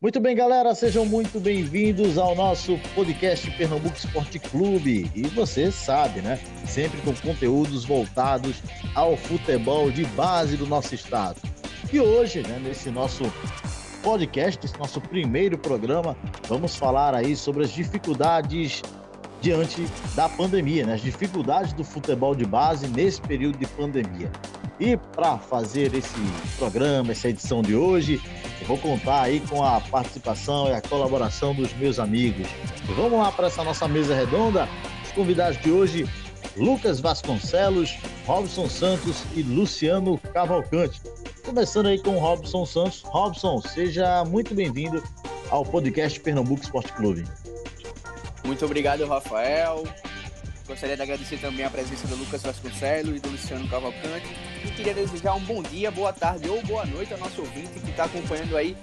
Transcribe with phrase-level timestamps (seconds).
[0.00, 5.10] Muito bem, galera, sejam muito bem-vindos ao nosso podcast Pernambuco Esporte Clube.
[5.12, 6.38] E você sabe, né?
[6.64, 8.62] Sempre com conteúdos voltados
[8.94, 11.40] ao futebol de base do nosso estado.
[11.92, 13.24] E hoje, né, nesse nosso
[14.00, 18.82] podcast, esse nosso primeiro programa, vamos falar aí sobre as dificuldades
[19.40, 19.84] diante
[20.14, 20.94] da pandemia, né?
[20.94, 24.30] As dificuldades do futebol de base nesse período de pandemia.
[24.78, 26.20] E para fazer esse
[26.56, 28.22] programa, essa edição de hoje,
[28.68, 32.46] vou contar aí com a participação e a colaboração dos meus amigos.
[32.94, 34.68] Vamos lá para essa nossa mesa redonda.
[35.02, 36.06] Os convidados de hoje,
[36.54, 37.96] Lucas Vasconcelos,
[38.26, 41.00] Robson Santos e Luciano Cavalcante.
[41.46, 43.02] Começando aí com Robson Santos.
[43.06, 45.02] Robson, seja muito bem-vindo
[45.48, 47.24] ao podcast Pernambuco Esporte Clube.
[48.44, 49.82] Muito obrigado, Rafael.
[50.66, 54.26] Gostaria de agradecer também a presença do Lucas Vasconcelos e do Luciano Cavalcante.
[54.64, 57.90] E queria desejar um bom dia, boa tarde ou boa noite ao nosso ouvinte que
[57.90, 58.76] está acompanhando aí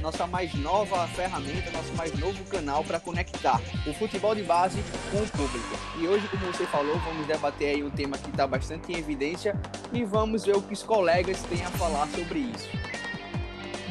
[0.00, 5.18] nossa mais nova ferramenta, nosso mais novo canal para conectar o futebol de base com
[5.18, 5.78] o público.
[6.00, 9.54] E hoje, como você falou, vamos debater aí um tema que está bastante em evidência
[9.92, 12.68] e vamos ver o que os colegas têm a falar sobre isso.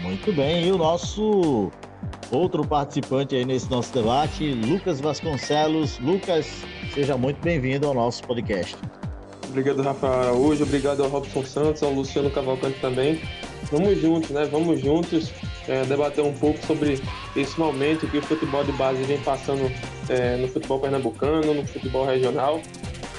[0.01, 1.71] Muito bem, e o nosso
[2.31, 5.99] outro participante aí nesse nosso debate, Lucas Vasconcelos.
[5.99, 6.65] Lucas,
[6.97, 8.75] Seja muito bem-vindo ao nosso podcast.
[9.57, 10.63] Obrigado, Rafa Araújo.
[10.63, 13.19] Obrigado ao Robson Santos, ao Luciano Cavalcante também.
[13.71, 14.45] Vamos juntos, né?
[14.45, 15.31] Vamos juntos
[15.67, 17.01] é, debater um pouco sobre
[17.35, 19.63] esse momento que o futebol de base vem passando
[20.09, 22.61] é, no futebol pernambucano, no futebol regional.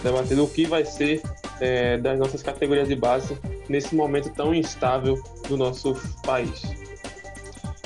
[0.00, 1.20] Debater o que vai ser
[1.60, 3.36] é, das nossas categorias de base
[3.68, 6.62] nesse momento tão instável do nosso país.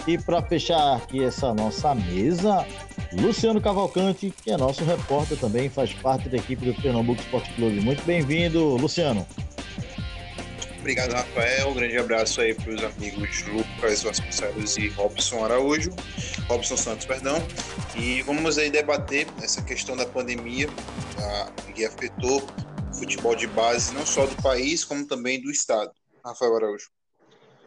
[0.07, 2.67] E para fechar aqui essa nossa mesa,
[3.13, 7.81] Luciano Cavalcante, que é nosso repórter também, faz parte da equipe do Pernambuco Esporte Clube.
[7.81, 9.25] Muito bem-vindo, Luciano.
[10.81, 11.71] Obrigado, Rafael.
[11.71, 15.93] Um grande abraço aí para os amigos Lucas Vasconcelos e Robson Araújo,
[16.49, 17.37] Robson Santos, perdão.
[17.97, 20.69] E vamos aí debater essa questão da pandemia
[21.15, 22.43] tá, que afetou
[22.91, 25.93] o futebol de base, não só do país, como também do estado.
[26.25, 26.91] Rafael Araújo.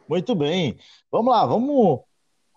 [0.10, 0.78] Muito bem.
[1.10, 2.02] Vamos lá, vamos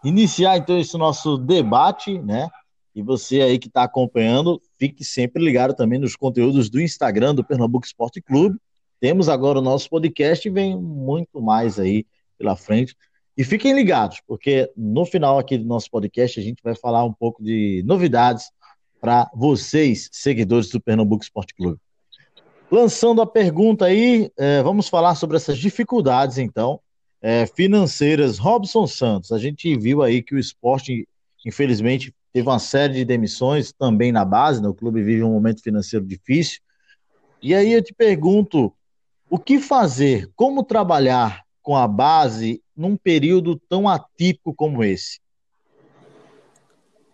[0.04, 2.48] iniciar então esse nosso debate, né?
[2.94, 7.44] E você aí que está acompanhando, fique sempre ligado também nos conteúdos do Instagram do
[7.44, 8.59] Pernambuco Esporte Clube.
[9.00, 12.04] Temos agora o nosso podcast e vem muito mais aí
[12.36, 12.97] pela frente.
[13.36, 17.12] E fiquem ligados, porque no final aqui do nosso podcast a gente vai falar um
[17.12, 18.50] pouco de novidades
[19.00, 21.78] para vocês, seguidores do Pernambuco Esporte Clube.
[22.69, 26.80] Lançando a pergunta aí, é, vamos falar sobre essas dificuldades, então,
[27.21, 28.39] é, financeiras.
[28.39, 31.06] Robson Santos, a gente viu aí que o esporte,
[31.45, 34.69] infelizmente, teve uma série de demissões também na base, né?
[34.69, 36.61] o clube vive um momento financeiro difícil.
[37.43, 38.73] E aí eu te pergunto,
[39.31, 45.21] o que fazer, como trabalhar com a base num período tão atípico como esse?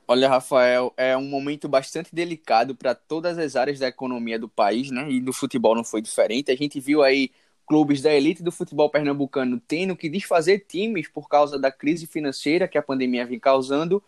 [0.06, 4.90] Olha, Rafael, é um momento bastante delicado para todas as áreas da economia do país,
[4.90, 5.10] né?
[5.10, 6.52] E do futebol não foi diferente.
[6.52, 7.30] A gente viu aí
[7.66, 12.68] clubes da elite do futebol pernambucano tendo que desfazer times por causa da crise financeira
[12.68, 14.02] que a pandemia vem causando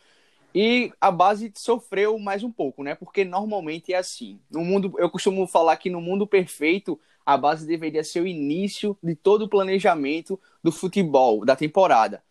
[0.55, 2.95] e a base sofreu mais um pouco, né?
[2.95, 4.41] Porque normalmente é assim.
[4.51, 8.97] No mundo, eu costumo falar que no mundo perfeito, a base deveria ser o início
[9.03, 12.23] de todo o planejamento do futebol, da temporada.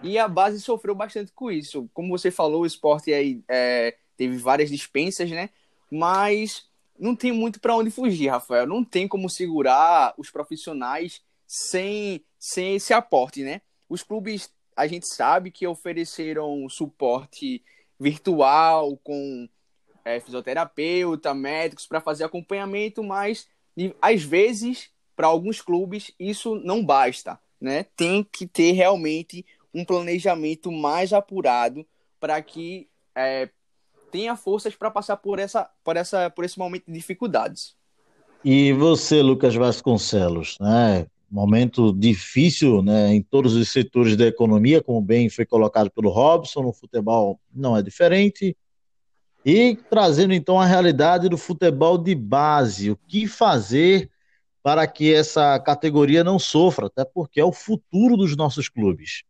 [0.00, 1.90] E a base sofreu bastante com isso.
[1.92, 5.50] Como você falou, o esporte aí é, teve várias dispensas, né?
[5.90, 6.70] Mas
[7.02, 8.66] não tem muito para onde fugir, Rafael.
[8.66, 13.60] Não tem como segurar os profissionais sem, sem esse aporte, né?
[13.88, 17.62] Os clubes, a gente sabe que ofereceram suporte
[17.98, 19.48] virtual, com
[20.04, 23.48] é, fisioterapeuta, médicos para fazer acompanhamento, mas
[24.00, 27.38] às vezes, para alguns clubes, isso não basta.
[27.60, 27.84] Né?
[27.96, 31.86] Tem que ter realmente um planejamento mais apurado
[32.20, 33.48] para que é,
[34.12, 37.74] tenha forças para passar por, essa, por, essa, por esse momento de dificuldades.
[38.44, 41.06] E você, Lucas Vasconcelos, né?
[41.30, 46.62] momento difícil né, em todos os setores da economia, como bem foi colocado pelo Robson,
[46.62, 48.54] no futebol não é diferente.
[49.44, 54.10] E trazendo então a realidade do futebol de base, o que fazer
[54.62, 59.22] para que essa categoria não sofra, até porque é o futuro dos nossos clubes.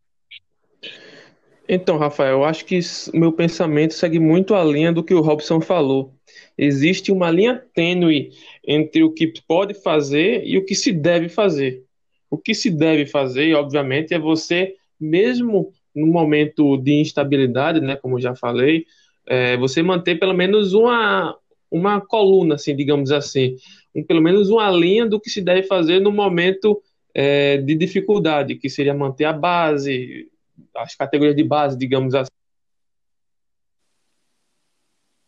[1.69, 2.79] Então, Rafael, eu acho que
[3.15, 6.13] meu pensamento segue muito a linha do que o Robson falou.
[6.59, 8.31] Existe uma linha tênue
[8.67, 11.85] entre o que pode fazer e o que se deve fazer.
[12.31, 18.21] O que se deve fazer, obviamente, é você, mesmo no momento de instabilidade, né, como
[18.21, 18.87] já falei,
[19.27, 21.37] é, você manter pelo menos uma,
[21.71, 23.57] uma coluna, assim, digamos assim,
[23.95, 26.83] um, pelo menos uma linha do que se deve fazer no momento
[27.15, 30.29] é, de dificuldade, que seria manter a base,
[30.77, 32.31] as categorias de base, digamos assim.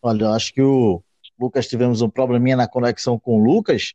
[0.01, 1.03] Olha, eu acho que o
[1.39, 3.93] Lucas tivemos um probleminha na conexão com o Lucas,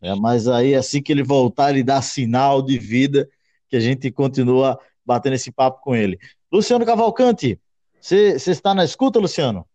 [0.00, 3.28] né, mas aí assim que ele voltar, ele dá sinal de vida
[3.68, 6.18] que a gente continua batendo esse papo com ele.
[6.50, 7.58] Luciano Cavalcante,
[8.00, 9.66] você está na escuta, Luciano?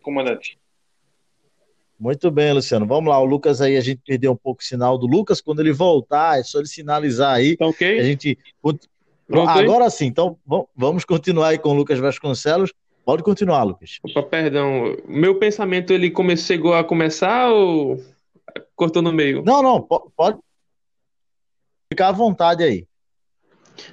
[0.00, 0.58] Comandante.
[1.98, 2.84] Muito bem, Luciano.
[2.84, 5.40] Vamos lá, o Lucas aí, a gente perdeu um pouco o sinal do Lucas.
[5.40, 7.56] Quando ele voltar, é só ele sinalizar aí.
[7.56, 8.00] Tá ok?
[8.00, 8.36] A gente.
[9.32, 10.36] Pronto, Agora sim, então
[10.76, 12.70] vamos continuar aí com o Lucas Vasconcelos.
[13.02, 13.98] Pode continuar, Lucas.
[14.04, 14.96] Opa, perdão.
[15.08, 16.36] Meu pensamento ele come...
[16.36, 17.98] chegou a começar ou
[18.76, 19.42] cortou no meio?
[19.42, 20.38] Não, não, pode
[21.90, 22.86] ficar à vontade aí.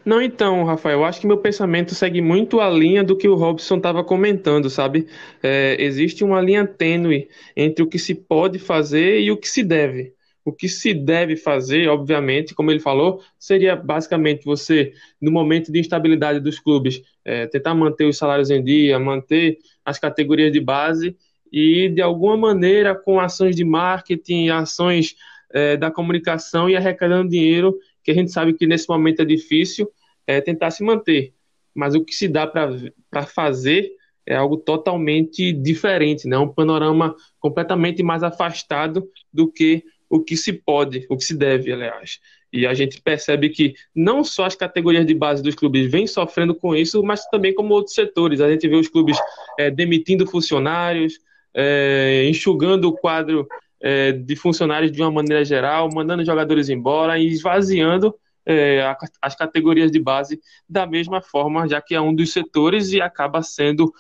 [0.04, 3.78] Não, então, Rafael, acho que meu pensamento segue muito a linha do que o Robson
[3.78, 5.08] estava comentando, sabe?
[5.42, 9.64] É, existe uma linha tênue entre o que se pode fazer e o que se
[9.64, 10.14] deve.
[10.44, 15.80] O que se deve fazer, obviamente, como ele falou, seria basicamente você, no momento de
[15.80, 21.16] instabilidade dos clubes, é, tentar manter os salários em dia, manter as categorias de base
[21.52, 25.16] e, de alguma maneira, com ações de marketing, ações
[25.52, 29.90] é, da comunicação e arrecadando dinheiro, que a gente sabe que nesse momento é difícil,
[30.26, 31.34] é, tentar se manter.
[31.74, 33.92] Mas o que se dá para fazer
[34.26, 36.38] é algo totalmente diferente, né?
[36.38, 41.72] um panorama completamente mais afastado do que o que se pode, o que se deve,
[41.72, 42.20] aliás.
[42.52, 46.56] E a gente percebe que não só as categorias de base dos clubes vêm sofrendo
[46.56, 48.42] com isso, mas também como outros setores.
[48.42, 49.18] A gente vê os clubes
[49.60, 51.20] é, demitindo funcionários,
[51.54, 53.48] é, enxugando o quadro
[53.80, 58.16] é, de funcionários de uma maneira geral, mandando jogadores embora e esvaziando
[58.46, 58.82] é,
[59.22, 63.44] as categorias de base da mesma forma, já que é um dos setores e acaba
[63.44, 63.94] sendo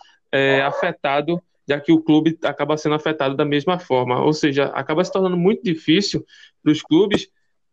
[0.63, 4.23] afetado, já que o clube acaba sendo afetado da mesma forma.
[4.23, 6.25] Ou seja, acaba se tornando muito difícil
[6.63, 7.27] para os clubes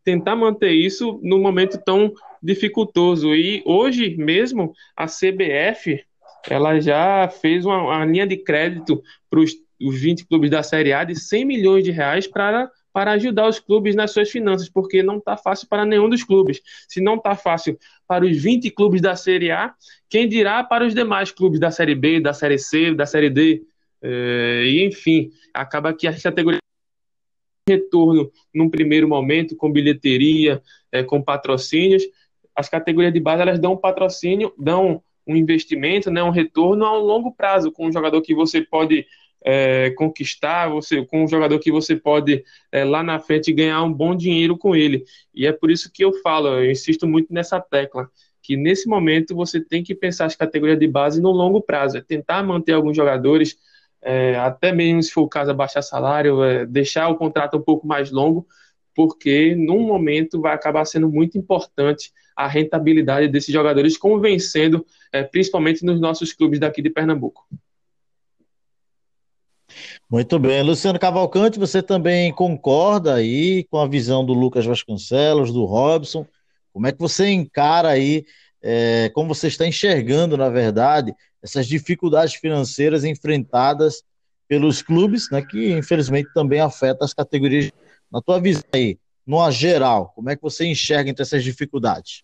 [0.04, 2.12] tentar manter isso num momento tão
[2.42, 3.34] dificultoso.
[3.34, 6.04] E hoje mesmo a CBF
[6.48, 11.02] ela já fez uma, uma linha de crédito para os 20 clubes da Série A
[11.02, 15.18] de 100 milhões de reais para para ajudar os clubes nas suas finanças, porque não
[15.18, 16.62] está fácil para nenhum dos clubes.
[16.88, 17.78] Se não está fácil
[18.08, 19.74] para os 20 clubes da Série A,
[20.08, 23.62] quem dirá para os demais clubes da Série B, da Série C, da Série D?
[24.08, 26.60] É, e enfim, acaba que as categorias
[27.68, 30.62] retorno num primeiro momento com bilheteria,
[30.92, 32.04] é, com patrocínios.
[32.54, 36.96] As categorias de base elas dão um patrocínio, dão um investimento, né, um retorno a
[36.96, 39.04] um longo prazo com um jogador que você pode
[39.44, 43.92] é, conquistar, você com um jogador que você pode é, lá na frente ganhar um
[43.92, 45.04] bom dinheiro com ele.
[45.34, 48.08] E é por isso que eu falo, eu insisto muito nessa tecla,
[48.40, 52.00] que nesse momento você tem que pensar as categorias de base no longo prazo, é
[52.00, 53.58] tentar manter alguns jogadores,
[54.02, 57.86] é, até mesmo se for o caso abaixar salário, é, deixar o contrato um pouco
[57.86, 58.46] mais longo,
[58.94, 65.84] porque num momento vai acabar sendo muito importante a rentabilidade desses jogadores, convencendo, é, principalmente
[65.84, 67.46] nos nossos clubes daqui de Pernambuco.
[70.08, 70.62] Muito bem.
[70.62, 76.26] Luciano Cavalcante, você também concorda aí com a visão do Lucas Vasconcelos, do Robson?
[76.72, 78.24] Como é que você encara aí,
[78.62, 81.14] é, como você está enxergando, na verdade,
[81.46, 84.02] essas dificuldades financeiras enfrentadas
[84.48, 87.70] pelos clubes, né, que infelizmente também afeta as categorias.
[88.10, 92.22] Na tua visão aí, numa geral, como é que você enxerga entre essas dificuldades?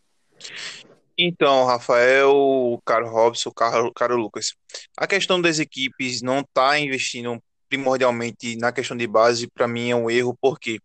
[1.17, 4.55] Então, Rafael, caro Robson, caro, caro Lucas,
[4.97, 9.97] a questão das equipes não está investindo primordialmente na questão de base, para mim é
[9.97, 10.79] um erro, porque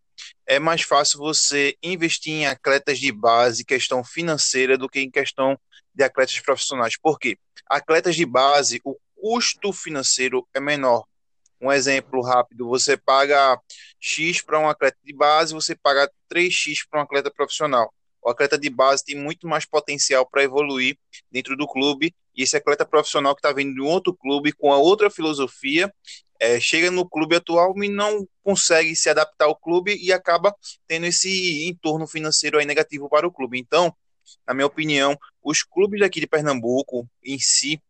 [0.46, 5.58] é mais fácil você investir em atletas de base, questão financeira, do que em questão
[5.94, 6.94] de atletas profissionais.
[7.00, 7.36] Por quê?
[7.68, 11.04] Atletas de base, o custo financeiro é menor.
[11.60, 13.60] Um exemplo rápido, você paga
[14.00, 17.92] X para um atleta de base, você paga 3X para um atleta profissional.
[18.22, 20.96] O atleta de base tem muito mais potencial para evoluir
[21.30, 24.72] dentro do clube, e esse atleta profissional que está vindo de um outro clube com
[24.72, 25.92] a outra filosofia
[26.38, 30.54] é, chega no clube atual e não consegue se adaptar ao clube e acaba
[30.86, 33.58] tendo esse entorno financeiro aí negativo para o clube.
[33.58, 33.92] Então,
[34.46, 37.80] na minha opinião, os clubes daqui de Pernambuco em si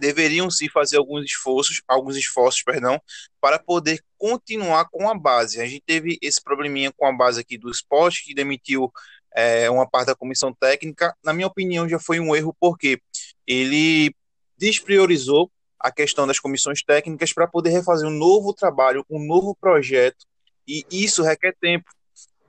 [0.00, 3.00] deveriam se fazer alguns esforços, alguns esforços, perdão,
[3.40, 5.60] para poder continuar com a base.
[5.60, 8.90] A gente teve esse probleminha com a base aqui do esporte, que demitiu
[9.32, 11.14] é, uma parte da comissão técnica.
[11.22, 13.00] Na minha opinião, já foi um erro, porque
[13.46, 14.14] ele
[14.56, 20.26] despriorizou a questão das comissões técnicas para poder refazer um novo trabalho, um novo projeto,
[20.66, 21.90] e isso requer tempo.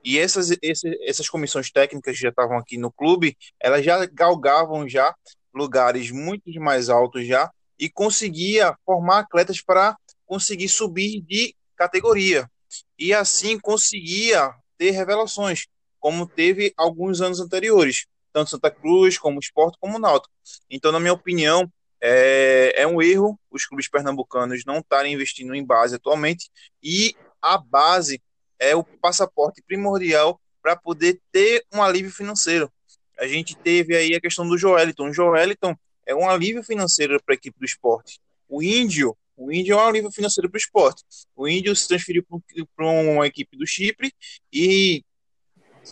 [0.03, 4.87] E essas, essas, essas comissões técnicas que já estavam aqui no clube, elas já galgavam
[4.87, 5.13] já
[5.53, 12.49] lugares muito mais altos já e conseguia formar atletas para conseguir subir de categoria.
[12.97, 15.65] E assim conseguia ter revelações,
[15.99, 18.05] como teve alguns anos anteriores.
[18.31, 20.33] tanto Santa Cruz como o Sport como Náutico.
[20.69, 21.69] Então, na minha opinião,
[22.01, 26.49] é, é um erro os clubes pernambucanos não estarem investindo em base atualmente
[26.81, 28.21] e a base
[28.61, 32.71] é o passaporte primordial para poder ter um alívio financeiro.
[33.19, 35.09] A gente teve aí a questão do Joeliton.
[35.09, 35.75] O Joeliton
[36.05, 38.19] é um alívio financeiro para a equipe do esporte.
[38.47, 41.03] O Índio, o Índio é um alívio financeiro para o esporte.
[41.35, 42.23] O Índio se transferiu
[42.75, 44.13] para uma equipe do Chipre
[44.53, 45.03] e,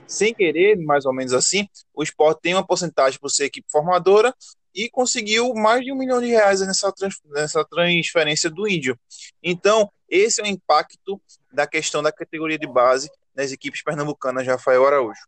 [0.07, 4.33] sem querer, mais ou menos assim, o esporte tem uma porcentagem por ser equipe formadora
[4.73, 6.93] e conseguiu mais de um milhão de reais nessa,
[7.25, 8.97] nessa transferência do Índio.
[9.41, 11.21] Então, esse é o impacto
[11.51, 15.21] da questão da categoria de base nas equipes pernambucanas, Rafael Araújo.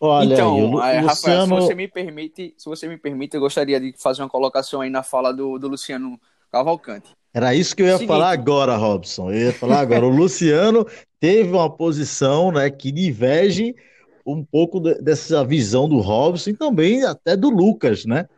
[0.00, 1.06] Olha então, aí, Luciano...
[1.06, 4.80] Rafael, se você me permite, se você me permite, eu gostaria de fazer uma colocação
[4.80, 7.10] aí na fala do, do Luciano Cavalcante.
[7.32, 8.08] Era isso que eu ia Seguinte.
[8.08, 9.32] falar agora, Robson.
[9.32, 10.06] Eu ia falar agora.
[10.06, 10.86] o Luciano
[11.18, 13.74] teve uma posição né, que diverge
[14.24, 18.28] um pouco dessa visão do Robson e também até do Lucas, né?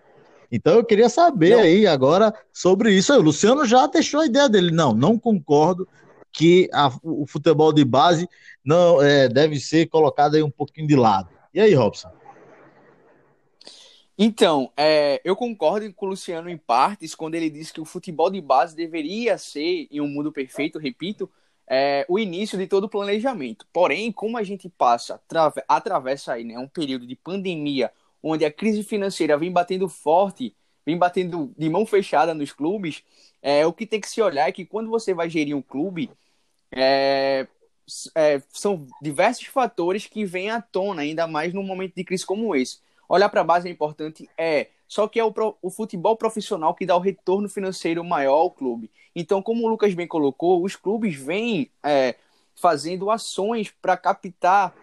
[0.50, 1.60] Então eu queria saber não.
[1.60, 3.12] aí agora sobre isso.
[3.14, 4.70] O Luciano já deixou a ideia dele.
[4.70, 5.88] Não, não concordo
[6.32, 8.28] que a, o futebol de base
[8.64, 11.30] não é, deve ser colocado aí um pouquinho de lado.
[11.52, 12.10] E aí, Robson?
[14.18, 18.30] Então, é, eu concordo com o Luciano em partes quando ele diz que o futebol
[18.30, 21.30] de base deveria ser, em um mundo perfeito, repito,
[21.68, 23.66] é, o início de todo o planejamento.
[23.72, 25.20] Porém, como a gente passa,
[25.68, 27.90] atravessa aí, né, um período de pandemia,
[28.22, 30.54] onde a crise financeira vem batendo forte,
[30.84, 33.02] vem batendo de mão fechada nos clubes,
[33.42, 36.10] é, o que tem que se olhar é que quando você vai gerir um clube,
[36.72, 37.46] é,
[38.14, 42.54] é, são diversos fatores que vêm à tona, ainda mais num momento de crise como
[42.54, 42.80] esse.
[43.08, 44.68] Olhar para a base é importante, é.
[44.86, 48.90] Só que é o, o futebol profissional que dá o retorno financeiro maior ao clube.
[49.14, 52.16] Então, como o Lucas bem colocou, os clubes vêm é,
[52.54, 54.74] fazendo ações para captar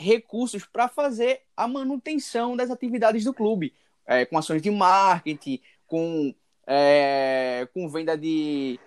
[0.00, 3.74] recursos para fazer a manutenção das atividades do clube,
[4.06, 6.34] é, com ações de marketing, com,
[6.66, 8.80] é, com venda de,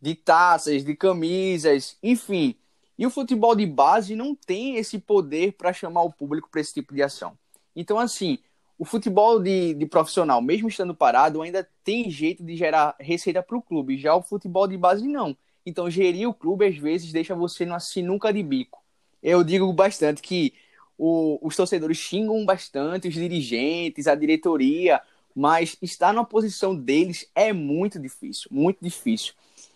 [0.00, 2.56] de taças, de camisas, enfim.
[2.98, 6.74] E o futebol de base não tem esse poder para chamar o público para esse
[6.74, 7.38] tipo de ação.
[7.76, 8.38] Então, assim,
[8.78, 13.56] o futebol de, de profissional, mesmo estando parado, ainda tem jeito de gerar receita para
[13.56, 13.98] o clube.
[13.98, 15.36] Já o futebol de base, não.
[15.66, 18.80] Então, gerir o clube, às vezes, deixa você numa sinuca de bico.
[19.20, 20.54] Eu digo bastante que
[20.96, 25.02] o, os torcedores xingam bastante os dirigentes, a diretoria,
[25.34, 29.34] mas estar na posição deles é muito difícil, muito difícil.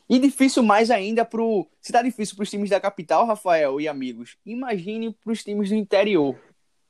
[0.09, 1.41] E difícil mais ainda para
[1.81, 5.71] Se está difícil para os times da capital, Rafael e amigos, imagine para os times
[5.71, 6.37] do interior,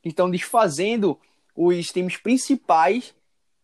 [0.02, 1.18] que estão desfazendo
[1.54, 3.14] os times principais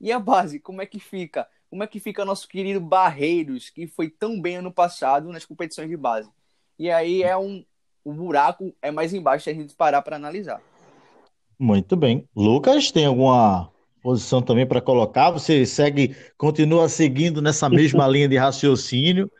[0.00, 1.46] e a base, como é que fica?
[1.70, 5.88] Como é que fica nosso querido Barreiros, que foi tão bem ano passado nas competições
[5.88, 6.30] de base?
[6.78, 7.64] E aí é um.
[8.04, 10.62] O buraco é mais embaixo se a gente parar para analisar.
[11.58, 12.26] Muito bem.
[12.34, 15.30] Lucas, tem alguma posição também para colocar?
[15.30, 19.30] Você segue, continua seguindo nessa mesma linha de raciocínio?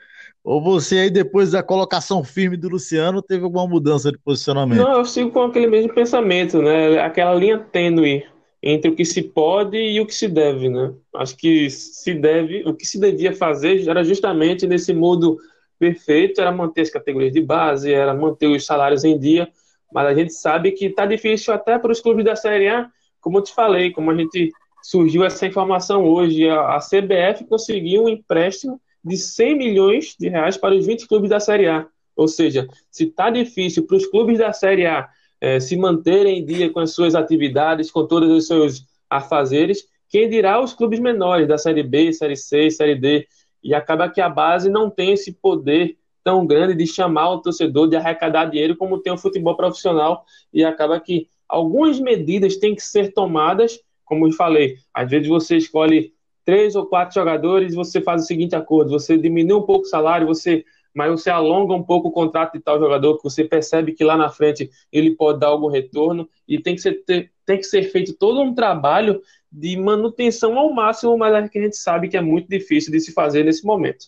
[0.45, 4.79] Ou você aí, depois da colocação firme do Luciano, teve alguma mudança de posicionamento?
[4.79, 6.99] Não, eu sigo com aquele mesmo pensamento, né?
[7.01, 8.25] Aquela linha tênue
[8.63, 10.93] entre o que se pode e o que se deve, né?
[11.15, 15.39] Acho que se deve, o que se devia fazer era justamente nesse modo
[15.79, 19.49] perfeito, era manter as categorias de base, era manter os salários em dia,
[19.93, 23.39] mas a gente sabe que está difícil até para os clubes da Série A, como
[23.39, 24.51] eu te falei, como a gente
[24.83, 30.75] surgiu essa informação hoje, a, CBF conseguiu um empréstimo de 100 milhões de reais para
[30.75, 31.87] os 20 clubes da Série A.
[32.17, 35.09] Ou seja, se está difícil para os clubes da Série A
[35.41, 40.29] é, se manterem em dia com as suas atividades, com todos os seus afazeres, quem
[40.29, 43.27] dirá os clubes menores da Série B, Série C, Série D.
[43.63, 47.89] E acaba que a base não tem esse poder tão grande de chamar o torcedor,
[47.89, 50.25] de arrecadar dinheiro como tem o futebol profissional.
[50.53, 55.57] E acaba que algumas medidas têm que ser tomadas, como eu falei, às vezes você
[55.57, 56.13] escolhe
[56.45, 60.27] três ou quatro jogadores, você faz o seguinte acordo: você diminui um pouco o salário,
[60.27, 60.65] você
[60.99, 64.17] mas você alonga um pouco o contrato de tal jogador que você percebe que lá
[64.17, 68.15] na frente ele pode dar algum retorno e tem que ser, tem que ser feito
[68.15, 72.21] todo um trabalho de manutenção ao máximo, mas é que a gente sabe que é
[72.21, 74.07] muito difícil de se fazer nesse momento.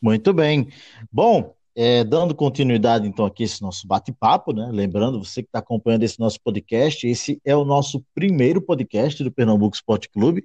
[0.00, 0.68] Muito bem.
[1.12, 4.70] Bom, é, dando continuidade então aqui esse nosso bate-papo, né?
[4.72, 9.30] Lembrando, você que está acompanhando esse nosso podcast, esse é o nosso primeiro podcast do
[9.30, 10.42] Pernambuco Esporte Clube,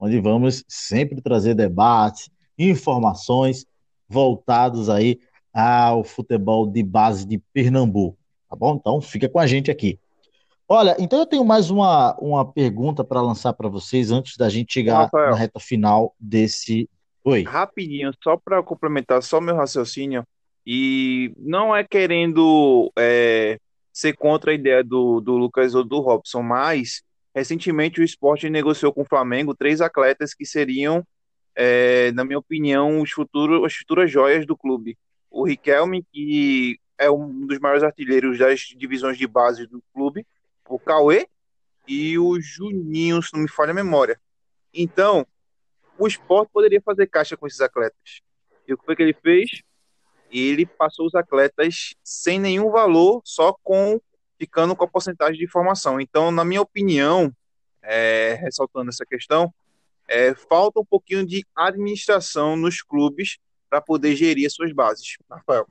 [0.00, 2.30] onde vamos sempre trazer debates,
[2.70, 3.66] informações
[4.08, 5.18] voltados aí
[5.52, 8.16] ao futebol de base de Pernambuco,
[8.48, 8.76] tá bom?
[8.76, 9.98] Então fica com a gente aqui.
[10.68, 14.72] Olha, então eu tenho mais uma, uma pergunta para lançar para vocês antes da gente
[14.72, 16.88] chegar Rafael, na reta final desse.
[17.24, 17.42] Oi.
[17.42, 20.24] Rapidinho, só para complementar só meu raciocínio,
[20.66, 23.58] e não é querendo é,
[23.92, 27.02] ser contra a ideia do, do Lucas ou do Robson, mas
[27.34, 31.04] recentemente o esporte negociou com o Flamengo três atletas que seriam,
[31.54, 34.96] é, na minha opinião, os futuros, as futuras joias do clube.
[35.30, 40.26] O Riquelme, que é um dos maiores artilheiros das divisões de base do clube,
[40.68, 41.26] o Cauê
[41.86, 44.20] e o Juninho, se não me falha a memória.
[44.72, 45.26] Então,
[45.98, 48.20] o esporte poderia fazer caixa com esses atletas.
[48.66, 49.62] E o que foi que ele fez?
[50.30, 54.00] Ele passou os atletas sem nenhum valor, só com
[54.38, 56.00] ficando com a porcentagem de formação.
[56.00, 57.32] Então, na minha opinião,
[57.82, 59.52] é, ressaltando essa questão,
[60.12, 63.38] é, falta um pouquinho de administração nos clubes
[63.68, 65.16] para poder gerir as suas bases.
[65.30, 65.66] Rafael.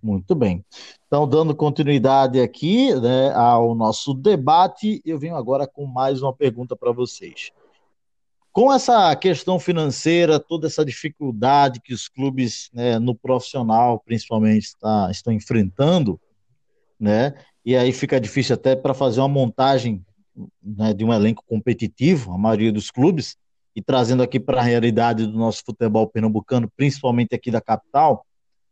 [0.00, 0.64] Muito bem.
[1.06, 6.76] Então, dando continuidade aqui né, ao nosso debate, eu venho agora com mais uma pergunta
[6.76, 7.50] para vocês.
[8.52, 15.08] Com essa questão financeira, toda essa dificuldade que os clubes né, no profissional, principalmente, está,
[15.10, 16.18] estão enfrentando,
[16.98, 17.34] né,
[17.64, 20.04] e aí fica difícil até para fazer uma montagem
[20.62, 23.36] né, de um elenco competitivo, a maioria dos clubes,
[23.74, 28.26] e trazendo aqui para a realidade do nosso futebol pernambucano, principalmente aqui da capital,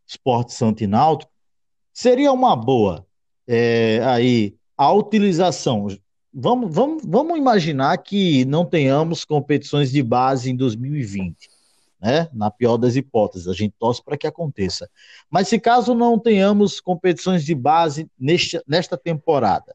[0.06, 1.30] Esporte Santo e Náutico,
[1.92, 3.06] seria uma boa
[3.46, 5.88] é, aí a utilização.
[6.32, 11.48] Vamos, vamos, vamos imaginar que não tenhamos competições de base em 2020,
[12.00, 12.28] né?
[12.32, 14.88] Na pior das hipóteses, a gente torce para que aconteça.
[15.30, 19.74] Mas se caso não tenhamos competições de base nesta, nesta temporada,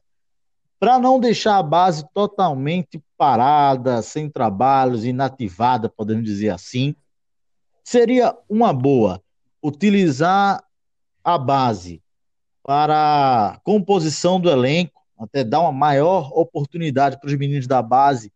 [0.78, 6.94] para não deixar a base totalmente parada, sem trabalhos, inativada, podemos dizer assim,
[7.82, 9.22] seria uma boa
[9.62, 10.62] utilizar
[11.22, 12.02] a base
[12.62, 18.32] para a composição do elenco, até dar uma maior oportunidade para os meninos da base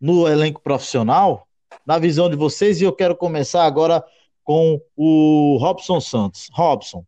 [0.00, 1.46] no elenco profissional,
[1.86, 4.04] na visão de vocês, e eu quero começar agora
[4.42, 6.48] com o Robson Santos.
[6.52, 7.04] Robson,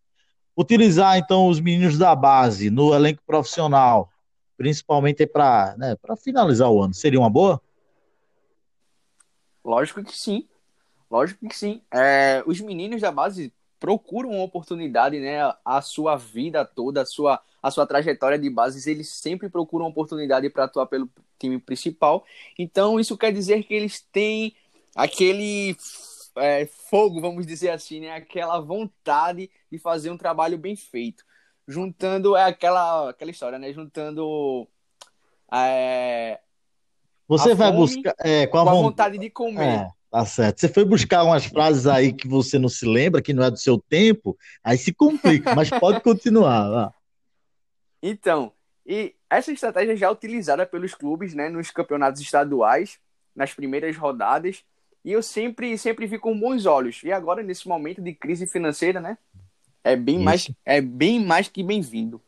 [0.56, 4.10] utilizar então os meninos da base no elenco profissional,
[4.56, 7.60] principalmente para né, finalizar o ano, seria uma boa?
[9.64, 10.46] Lógico que sim.
[11.10, 11.82] Lógico que sim.
[11.92, 15.38] É, os meninos da base procuram uma oportunidade, né?
[15.64, 19.90] A sua vida toda, a sua, a sua trajetória de bases, eles sempre procuram uma
[19.90, 22.24] oportunidade para atuar pelo time principal.
[22.58, 24.54] Então, isso quer dizer que eles têm
[24.94, 25.76] aquele
[26.36, 28.12] é, fogo, vamos dizer assim, né?
[28.12, 31.24] Aquela vontade de fazer um trabalho bem feito.
[31.66, 33.72] Juntando é aquela, aquela história, né?
[33.72, 34.68] Juntando.
[35.52, 36.40] É,
[37.28, 39.80] Você vai buscar é, com, a, com a vontade de comer.
[39.80, 39.96] É.
[40.10, 40.60] Tá certo.
[40.60, 43.58] Você foi buscar umas frases aí que você não se lembra, que não é do
[43.58, 46.68] seu tempo, aí se complica, mas pode continuar.
[46.68, 46.94] Lá.
[48.02, 48.52] Então,
[48.86, 52.98] e essa estratégia já é utilizada pelos clubes, né, nos campeonatos estaduais,
[53.34, 54.64] nas primeiras rodadas,
[55.04, 57.02] e eu sempre, sempre vi com bons olhos.
[57.02, 59.18] E agora, nesse momento de crise financeira, né,
[59.86, 62.20] é bem, mais, é bem mais que bem-vindo.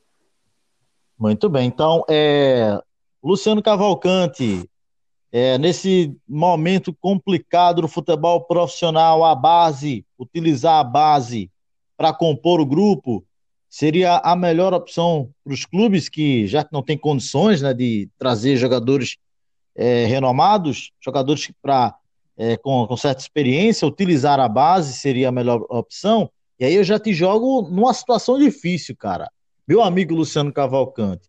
[1.19, 1.67] Muito bem.
[1.67, 2.81] Então, é,
[3.21, 4.71] Luciano Cavalcante,
[5.33, 11.51] é, nesse momento complicado do futebol profissional, a base, utilizar a base
[11.97, 13.25] para compor o grupo,
[13.69, 18.57] seria a melhor opção para os clubes que já não têm condições né, de trazer
[18.57, 19.17] jogadores
[19.75, 21.93] é, renomados, jogadores para
[22.37, 26.31] é, com, com, certa experiência, utilizar a base seria a melhor opção.
[26.59, 29.31] E aí eu já te jogo numa situação difícil, cara.
[29.67, 31.29] Meu amigo Luciano Cavalcante.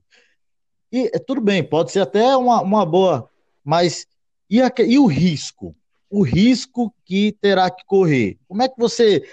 [0.92, 3.30] E é, tudo bem, pode ser até uma, uma boa
[3.64, 4.08] mas
[4.50, 5.76] e, a, e o risco?
[6.10, 8.38] O risco que terá que correr.
[8.48, 9.24] Como é que você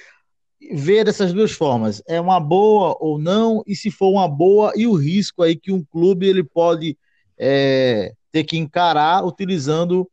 [0.72, 2.02] vê dessas duas formas?
[2.06, 3.62] É uma boa ou não?
[3.66, 6.98] E se for uma boa, e o risco aí que um clube ele pode
[7.38, 10.06] é, ter que encarar utilizando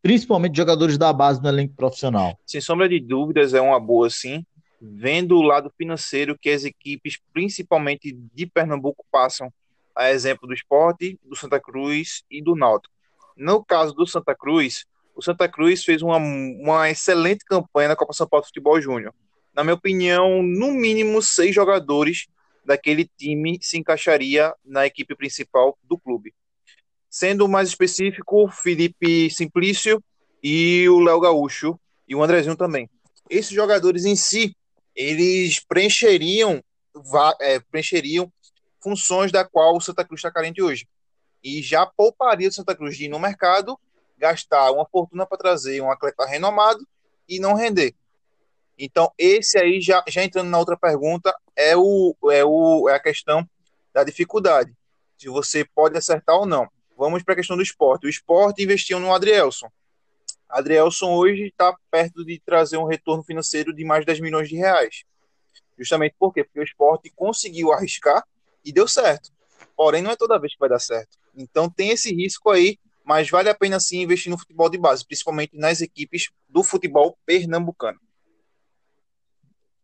[0.00, 2.38] principalmente jogadores da base no elenco profissional?
[2.46, 4.42] Sem sombra de dúvidas, é uma boa sim.
[4.80, 9.52] Vendo o lado financeiro que as equipes, principalmente de Pernambuco, passam,
[9.94, 12.94] a exemplo do esporte, do Santa Cruz e do Náutico.
[13.36, 14.84] No caso do Santa Cruz,
[15.14, 19.14] o Santa Cruz fez uma, uma excelente campanha na Copa São Paulo Futebol Júnior.
[19.54, 22.26] Na minha opinião, no mínimo seis jogadores
[22.66, 26.34] daquele time se encaixaria na equipe principal do clube.
[27.08, 30.02] Sendo mais específico, Felipe Simplício
[30.42, 32.90] e o Léo Gaúcho e o Andrezinho também.
[33.30, 34.54] Esses jogadores em si,
[34.96, 36.64] eles preencheriam,
[37.40, 38.32] é, preencheriam
[38.82, 40.88] funções da qual o Santa Cruz está carente hoje
[41.44, 43.78] e já pouparia o Santa Cruz de ir no mercado,
[44.18, 46.84] gastar uma fortuna para trazer um atleta renomado
[47.28, 47.94] e não render.
[48.78, 53.00] Então, esse aí, já, já entrando na outra pergunta, é, o, é, o, é a
[53.00, 53.48] questão
[53.92, 54.72] da dificuldade.
[55.16, 56.68] Se você pode acertar ou não.
[56.96, 58.06] Vamos para a questão do esporte.
[58.06, 59.68] O esporte investiu no Adrielson.
[60.48, 64.56] Adrielson hoje está perto de trazer um retorno financeiro de mais de 10 milhões de
[64.56, 65.04] reais.
[65.78, 66.44] Justamente por quê?
[66.44, 68.24] Porque o esporte conseguiu arriscar
[68.64, 69.30] e deu certo.
[69.76, 71.18] Porém, não é toda vez que vai dar certo.
[71.36, 75.06] Então tem esse risco aí, mas vale a pena sim investir no futebol de base,
[75.06, 78.00] principalmente nas equipes do futebol pernambucano.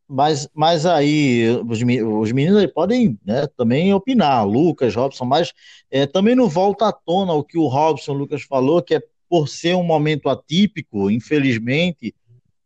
[0.09, 5.55] Mas, mas aí, os, os meninos aí podem né, também opinar, Lucas, Robson, mas
[5.91, 9.49] é, também não volta à tona o que o Robson, Lucas falou, que é por
[9.49, 12.15] ser um momento atípico, infelizmente,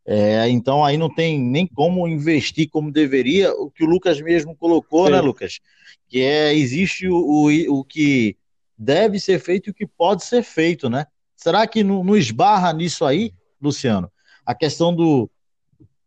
[0.04, 4.52] é, então aí não tem nem como investir como deveria, o que o Lucas mesmo
[4.56, 5.12] colocou, né, Sim.
[5.12, 5.60] né, Lucas?
[6.08, 8.36] Que é, existe o, o, o que
[8.76, 11.06] deve ser feito e o que pode ser feito, né?
[11.36, 14.10] Será que não, não esbarra nisso aí, Luciano?
[14.44, 15.30] A questão do,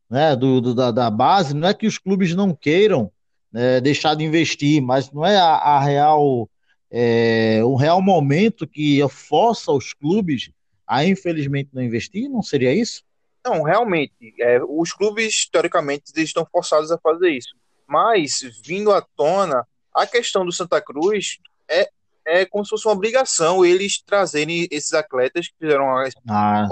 [0.09, 3.09] né, do, do da, da, base, não é que os clubes não queiram
[3.49, 6.49] né, deixar de investir, mas não é a, a real
[6.91, 10.51] é, um real momento que força os clubes
[10.87, 13.03] a infelizmente não investir, não seria isso?
[13.45, 17.55] Não, realmente, é, os clubes teoricamente estão forçados a fazer isso,
[17.87, 21.89] mas vindo à tona a questão do Santa Cruz é
[22.29, 26.67] é como se fosse uma obrigação eles trazerem esses atletas que fizeram a ah,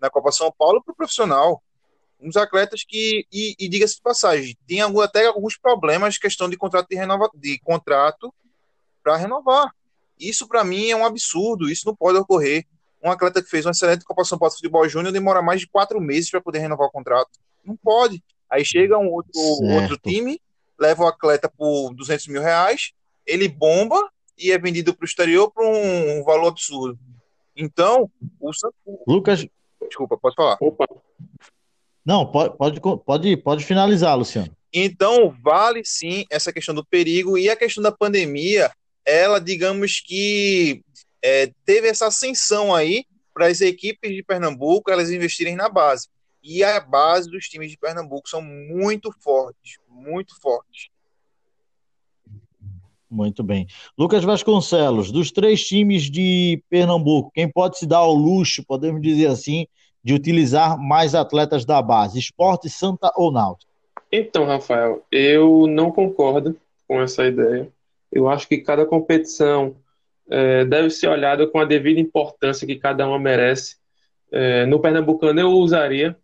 [0.00, 1.62] na Copa São Paulo para o profissional.
[2.20, 6.56] Uns atletas que, e, e diga-se de passagem, tem algum, até alguns problemas questão de
[6.56, 8.32] contrato de, renova, de contrato
[9.02, 9.70] para renovar.
[10.18, 12.66] Isso para mim é um absurdo, isso não pode ocorrer.
[13.02, 15.66] Um atleta que fez uma excelente Copa São Paulo de Futebol Júnior demora mais de
[15.66, 17.30] quatro meses para poder renovar o contrato.
[17.64, 18.22] Não pode.
[18.50, 20.40] Aí chega um outro, outro time,
[20.78, 22.92] leva o atleta por 200 mil reais,
[23.26, 26.98] ele bomba e é vendido para o exterior por um valor absurdo.
[27.56, 28.10] Então,
[28.40, 28.50] o
[29.06, 29.46] Lucas.
[29.86, 30.56] Desculpa, pode falar.
[30.60, 30.86] Opa.
[32.04, 34.54] Não, pode, pode, pode, pode finalizar, Luciano.
[34.72, 38.70] Então, vale sim essa questão do perigo e a questão da pandemia,
[39.04, 40.82] ela, digamos que
[41.22, 46.08] é, teve essa ascensão aí para as equipes de Pernambuco elas investirem na base.
[46.42, 50.88] E a base dos times de Pernambuco são muito fortes, muito fortes.
[53.10, 53.66] Muito bem.
[53.98, 59.26] Lucas Vasconcelos, dos três times de Pernambuco, quem pode se dar ao luxo, podemos dizer
[59.26, 59.66] assim,
[60.02, 62.18] de utilizar mais atletas da base?
[62.18, 63.70] Esporte, Santa ou Náutico?
[64.12, 67.70] Então, Rafael, eu não concordo com essa ideia.
[68.12, 69.76] Eu acho que cada competição
[70.28, 73.76] é, deve ser olhada com a devida importância que cada uma merece.
[74.32, 76.16] É, no Pernambucano eu usaria,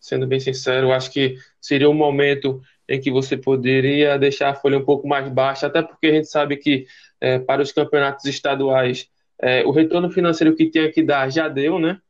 [0.00, 4.78] sendo bem sincero, acho que seria um momento em que você poderia deixar a folha
[4.78, 6.86] um pouco mais baixa, até porque a gente sabe que
[7.20, 9.08] é, para os campeonatos estaduais
[9.66, 12.00] o retorno financeiro que tinha que dar já deu, né?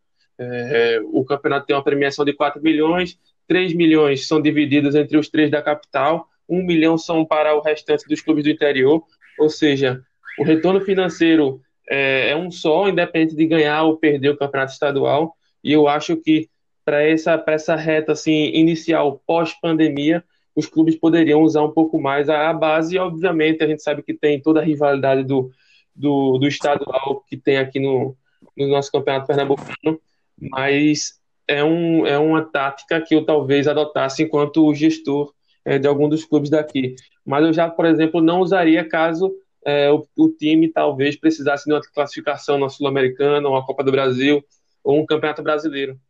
[1.13, 5.51] O campeonato tem uma premiação de 4 milhões, 3 milhões são divididos entre os três
[5.51, 9.03] da capital, 1 milhão são para o restante dos clubes do interior,
[9.39, 10.03] ou seja,
[10.39, 15.35] o retorno financeiro é, é um só, independente de ganhar ou perder o campeonato estadual,
[15.63, 16.49] e eu acho que
[16.85, 20.25] para essa, essa reta assim, inicial, pós-pandemia,
[20.57, 24.15] os clubes poderiam usar um pouco mais a, a base, obviamente a gente sabe que
[24.15, 25.51] tem toda a rivalidade do,
[25.95, 28.17] do, do estadual que tem aqui no,
[28.57, 30.01] no nosso campeonato pernambucano,
[30.41, 35.33] mas é, um, é uma tática que eu talvez adotasse enquanto gestor
[35.69, 36.97] é, de algum dos clubes daqui.
[37.27, 39.35] Mas eu já, por exemplo, não usaria caso
[39.67, 44.43] é, o, o, time talvez precisasse de uma classificação na Sul-Americana, uma Copa do Brasil
[44.83, 46.01] ou um Campeonato Brasileiro.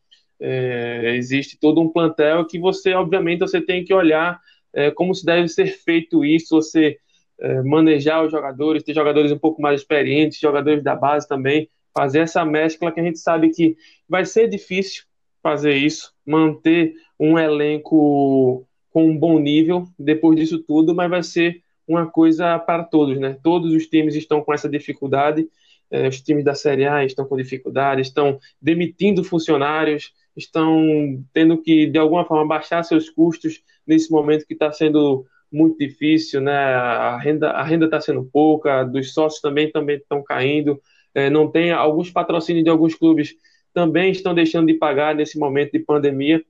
[0.41, 4.41] É, existe todo um plantel que você, obviamente, você tem que olhar
[4.73, 6.97] é, como se deve ser feito isso, você
[7.41, 12.21] é, manejar os jogadores, ter jogadores um pouco mais experientes, jogadores da base também, fazer
[12.21, 13.77] essa mescla que a gente sabe que
[14.09, 15.03] vai ser difícil
[15.43, 21.63] fazer isso, manter um elenco com um bom nível depois disso tudo, mas vai ser
[21.87, 23.39] uma coisa para todos, né?
[23.43, 25.49] Todos os times estão com essa dificuldade,
[25.91, 31.87] eh, os times da Série A estão com dificuldade, estão demitindo funcionários, estão tendo que,
[31.87, 36.55] de alguma forma, baixar seus custos nesse momento que está sendo muito difícil, né?
[36.55, 40.81] A renda a renda está sendo pouca, dos sócios também também estão caindo,
[41.15, 43.35] é, não tem alguns patrocínios de alguns clubes
[43.73, 46.43] também estão deixando de pagar nesse momento de pandemia.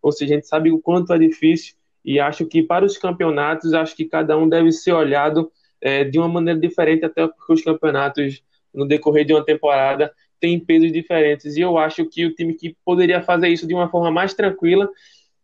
[0.00, 1.74] Ou seja, a gente sabe o quanto é difícil
[2.06, 6.20] e acho que para os campeonatos, acho que cada um deve ser olhado é, de
[6.20, 11.56] uma maneira diferente, até porque os campeonatos no decorrer de uma temporada têm pesos diferentes.
[11.56, 14.88] E eu acho que o time que poderia fazer isso de uma forma mais tranquila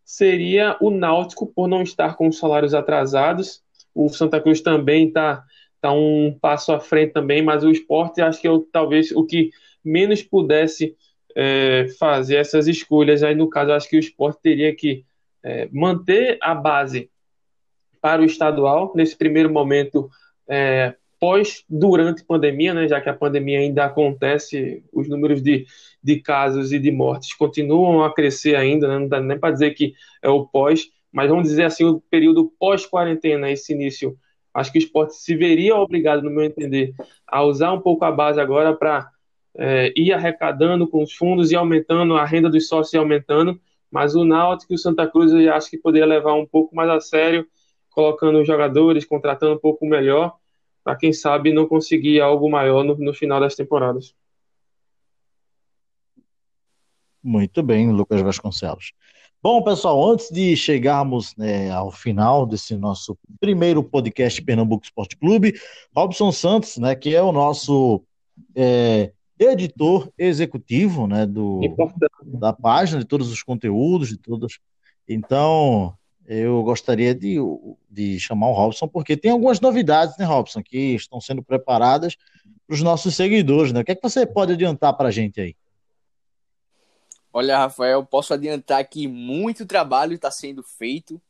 [0.05, 3.61] seria o Náutico, por não estar com os salários atrasados.
[3.92, 5.42] O Santa Cruz também está
[5.81, 9.51] tá um passo à frente também, mas o esporte acho que eu, talvez o que
[9.85, 10.94] menos pudesse
[11.35, 13.25] é, fazer essas escolhas.
[13.25, 15.05] Aí, no caso, acho que o esporte teria que
[15.44, 17.11] é, manter a base
[18.00, 20.11] para o estadual, nesse primeiro momento,
[20.48, 25.66] é, pós, durante pandemia, né, já que a pandemia ainda acontece, os números de,
[26.02, 29.70] de casos e de mortes continuam a crescer ainda, né, não dá nem para dizer
[29.70, 34.16] que é o pós, mas vamos dizer assim, o período pós-quarentena, esse início,
[34.52, 36.92] acho que o esporte se veria obrigado, no meu entender,
[37.24, 39.09] a usar um pouco a base agora para
[39.57, 43.61] é, ir arrecadando com os fundos e aumentando a renda dos sócios e aumentando,
[43.92, 46.88] mas o Náutico e o Santa Cruz eu acho que poderia levar um pouco mais
[46.88, 47.46] a sério,
[47.90, 50.35] colocando os jogadores, contratando um pouco melhor,
[50.83, 54.14] para quem sabe não conseguir algo maior no, no final das temporadas.
[57.22, 58.94] Muito bem, Lucas Vasconcelos.
[59.42, 65.52] Bom, pessoal, antes de chegarmos né, ao final desse nosso primeiro podcast Pernambuco Esporte Clube,
[65.94, 68.02] Robson Santos, né, que é o nosso
[68.55, 71.61] é, editor executivo né, do,
[72.25, 74.59] da página, de todos os conteúdos, de todas.
[75.09, 77.37] Então, eu gostaria de,
[77.90, 82.16] de chamar o Robson, porque tem algumas novidades, né, Robson, que estão sendo preparadas
[82.66, 83.73] para os nossos seguidores.
[83.73, 83.81] Né?
[83.81, 85.57] O que, é que você pode adiantar para a gente aí?
[87.33, 91.21] Olha, Rafael, posso adiantar que muito trabalho está sendo feito.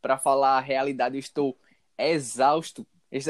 [0.00, 1.56] Para falar a realidade, eu estou
[1.96, 2.84] exausto,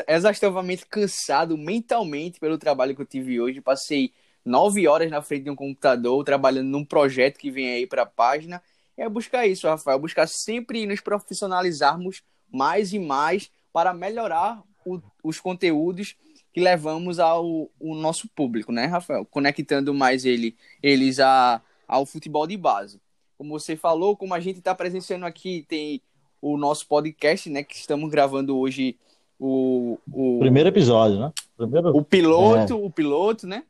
[0.09, 3.61] exaustivamente cansado mentalmente pelo trabalho que eu tive hoje.
[3.61, 4.11] Passei
[4.45, 8.07] nove horas na frente de um computador, trabalhando num projeto que vem aí para a
[8.07, 8.63] página.
[8.97, 15.41] É buscar isso, Rafael, buscar sempre nos profissionalizarmos mais e mais para melhorar o, os
[15.41, 16.17] conteúdos
[16.53, 19.25] que levamos ao nosso público, né, Rafael?
[19.25, 23.01] Conectando mais ele, eles a, ao futebol de base.
[23.39, 26.03] Como você falou, como a gente está presenciando aqui, tem
[26.41, 28.99] o nosso podcast, né, que estamos gravando hoje
[29.39, 31.33] o, o primeiro episódio, né?
[31.57, 31.97] Primeiro...
[31.97, 32.77] O piloto, é.
[32.77, 33.65] o piloto, né?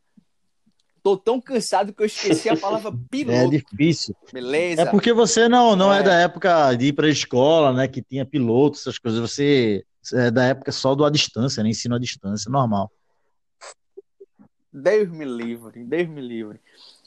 [1.02, 3.38] Tô tão cansado que eu esqueci a palavra é piloto.
[3.38, 4.14] É difícil.
[4.32, 4.82] Beleza.
[4.82, 5.98] É porque você não, não é.
[5.98, 7.88] é da época de ir para a escola, né?
[7.88, 9.20] Que tinha piloto, essas coisas.
[9.20, 11.70] Você é da época só do à distância, né?
[11.70, 12.90] Ensino à distância, normal.
[14.72, 16.60] Deus me livre, Deus me livre.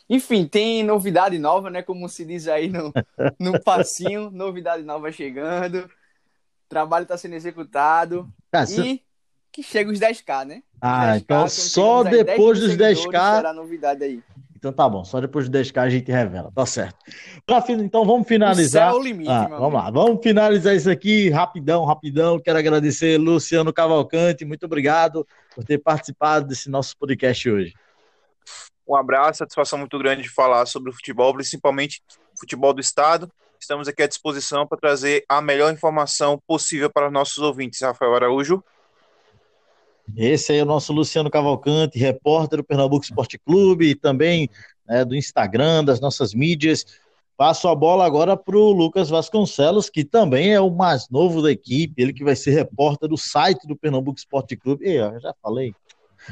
[0.10, 1.82] Enfim, tem novidade nova, né?
[1.82, 2.94] Como se diz aí no,
[3.40, 5.90] no passinho, novidade nova chegando.
[6.68, 8.32] Trabalho está sendo executado.
[8.52, 9.02] Ah, e
[9.56, 10.64] que chega os 10k, né?
[10.82, 13.38] Ah, 10K, então só depois dos 10k.
[13.38, 14.22] Será novidade aí.
[14.58, 16.98] Então tá bom, só depois dos 10k a gente revela, tá certo.
[17.46, 18.90] Pra, então vamos finalizar.
[18.90, 19.78] O céu é o limite, ah, Vamos amigo.
[19.78, 22.38] lá, vamos finalizar isso aqui rapidão, rapidão.
[22.38, 27.74] Quero agradecer Luciano Cavalcante, muito obrigado por ter participado desse nosso podcast hoje.
[28.86, 32.04] Um abraço, satisfação muito grande de falar sobre o futebol, principalmente
[32.38, 33.32] futebol do estado.
[33.58, 37.82] Estamos aqui à disposição para trazer a melhor informação possível para os nossos ouvintes.
[37.82, 38.62] Rafael Araújo.
[40.18, 44.50] Esse aí é o nosso Luciano Cavalcante, repórter do Pernambuco Esporte Clube e também
[44.88, 46.86] né, do Instagram, das nossas mídias.
[47.38, 51.52] Passo a bola agora para o Lucas Vasconcelos, que também é o mais novo da
[51.52, 54.86] equipe, ele que vai ser repórter do site do Pernambuco Esporte Clube.
[54.86, 55.74] E, eu já falei,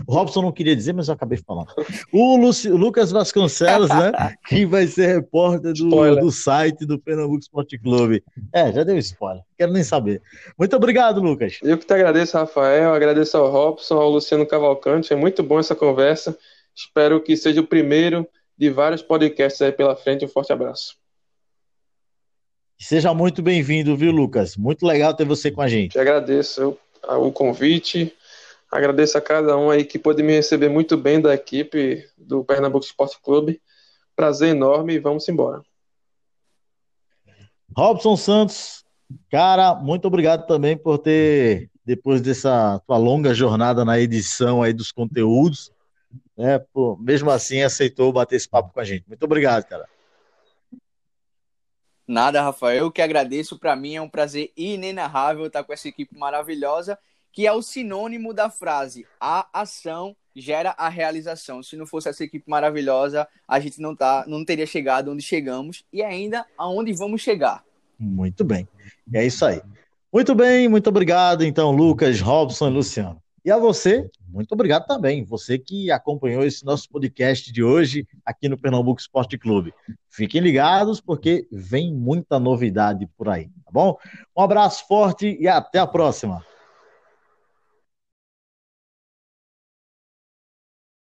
[0.08, 1.68] o Robson não queria dizer, mas eu acabei falando.
[2.12, 2.38] O,
[2.76, 4.12] Lucas Vasconcelos, né?
[4.48, 8.24] que vai ser repórter do, do site do Pernambuco Esporte Clube.
[8.52, 9.44] É, já deu spoiler.
[9.58, 10.22] Quero nem saber.
[10.58, 11.60] Muito obrigado, Lucas.
[11.62, 12.94] Eu que te agradeço, Rafael.
[12.94, 15.14] Agradeço ao Robson, ao Luciano Cavalcante.
[15.14, 16.38] É muito bom essa conversa.
[16.76, 18.28] Espero que seja o primeiro
[18.58, 20.26] de vários podcasts aí pela frente.
[20.26, 20.96] Um forte abraço.
[22.80, 24.58] Seja muito bem-vindo, viu, Lucas?
[24.58, 25.96] Muito legal ter você com a gente.
[25.96, 26.78] Eu agradeço
[27.08, 28.14] o convite
[28.74, 32.84] Agradeço a cada um aí que pôde me receber muito bem da equipe do Pernambuco
[32.84, 33.62] Esporte Clube.
[34.16, 35.62] Prazer enorme e vamos embora.
[37.78, 38.84] Robson Santos,
[39.30, 44.92] cara, muito obrigado também por ter, depois dessa tua longa jornada na edição aí dos
[44.92, 45.72] conteúdos,
[46.36, 49.08] né, por, mesmo assim aceitou bater esse papo com a gente.
[49.08, 49.88] Muito obrigado, cara.
[52.08, 53.60] Nada, Rafael, eu que agradeço.
[53.60, 56.98] Para mim é um prazer inenarrável estar com essa equipe maravilhosa
[57.34, 61.62] que é o sinônimo da frase a ação gera a realização.
[61.62, 65.84] Se não fosse essa equipe maravilhosa, a gente não tá, não teria chegado onde chegamos
[65.92, 67.64] e ainda aonde vamos chegar.
[68.00, 68.68] Muito bem.
[69.14, 69.62] É isso aí.
[70.12, 73.22] Muito bem, muito obrigado então, Lucas, Robson e Luciano.
[73.44, 78.48] E a você, muito obrigado também, você que acompanhou esse nosso podcast de hoje aqui
[78.48, 79.74] no Pernambuco Esporte Clube.
[80.10, 83.98] Fiquem ligados porque vem muita novidade por aí, tá bom?
[84.38, 86.42] Um abraço forte e até a próxima.